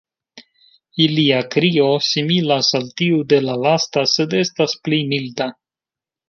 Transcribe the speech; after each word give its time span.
Ilia 1.03 1.41
krio 1.55 1.85
similas 2.05 2.69
al 2.79 2.87
tiu 3.03 3.19
de 3.35 3.39
la 3.49 3.59
lasta 3.67 4.07
sed 4.15 4.35
estas 4.41 4.75
pli 4.89 5.01
milda. 5.15 5.51